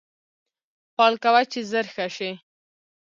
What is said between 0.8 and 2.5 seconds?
پال کوه چې زر ښه شې